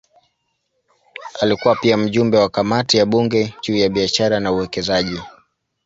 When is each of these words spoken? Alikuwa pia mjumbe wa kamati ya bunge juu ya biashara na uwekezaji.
Alikuwa 1.41 1.75
pia 1.75 1.97
mjumbe 1.97 2.37
wa 2.37 2.49
kamati 2.49 2.97
ya 2.97 3.05
bunge 3.05 3.53
juu 3.61 3.75
ya 3.75 3.89
biashara 3.89 4.39
na 4.39 4.51
uwekezaji. 4.51 5.19